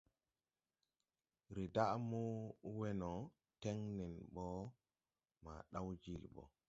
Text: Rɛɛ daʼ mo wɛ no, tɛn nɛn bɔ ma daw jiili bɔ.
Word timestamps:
Rɛɛ 1.55 1.71
daʼ 1.75 1.91
mo 2.09 2.21
wɛ 2.77 2.87
no, 3.01 3.11
tɛn 3.61 3.77
nɛn 3.97 4.13
bɔ 4.33 4.43
ma 5.43 5.53
daw 5.71 5.87
jiili 6.03 6.27
bɔ. 6.35 6.43